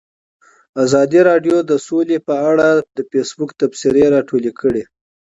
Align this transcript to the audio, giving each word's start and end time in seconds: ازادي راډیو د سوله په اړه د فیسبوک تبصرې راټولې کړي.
ازادي 0.85 1.19
راډیو 1.29 1.57
د 1.69 1.71
سوله 1.85 2.17
په 2.27 2.35
اړه 2.49 2.67
د 2.97 2.99
فیسبوک 3.11 3.49
تبصرې 3.61 4.03
راټولې 4.15 4.51
کړي. 4.59 4.83